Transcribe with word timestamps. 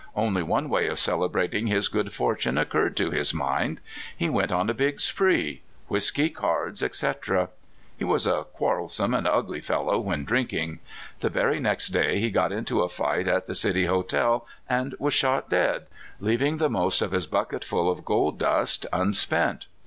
But 0.15 0.47
one 0.47 0.67
way 0.67 0.87
of 0.87 0.97
celebrating 0.97 1.67
his 1.67 1.87
good 1.87 2.11
fortune 2.11 2.57
occurred 2.57 2.97
to 2.97 3.11
his 3.11 3.35
mind. 3.35 3.79
He 4.17 4.29
went 4.29 4.51
on 4.51 4.67
a 4.67 4.73
big 4.73 4.99
spree— 4.99 5.61
whisky, 5.89 6.31
cards, 6.31 6.81
etc. 6.81 7.49
He 7.95 8.03
was 8.03 8.25
a 8.25 8.45
quarrelsome 8.51 9.13
and 9.13 9.27
ugly 9.27 9.61
fellow 9.61 9.99
when 9.99 10.25
drinking. 10.25 10.79
The 11.19 11.29
very 11.29 11.59
next 11.59 11.89
day 11.89 12.17
he 12.17 12.31
got 12.31 12.51
into 12.51 12.81
a 12.81 12.89
fight 12.89 13.27
at 13.27 13.45
the 13.45 13.53
City 13.53 13.85
Hotel, 13.85 14.47
and 14.67 14.95
was 14.97 15.13
shot 15.13 15.51
dead, 15.51 15.85
leaving 16.19 16.57
the 16.57 16.67
most 16.67 17.03
of 17.03 17.11
his 17.11 17.27
bucket 17.27 17.63
ful 17.63 17.87
of 17.87 18.03
gold 18.03 18.39
dust 18.39 18.87
unspent. 18.91 19.67